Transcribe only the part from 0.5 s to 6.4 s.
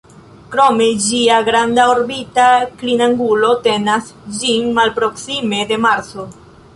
Krome, ĝia granda orbita klinangulo tenas ĝin malproksime de Marso.